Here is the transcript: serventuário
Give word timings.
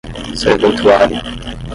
serventuário 0.35 1.21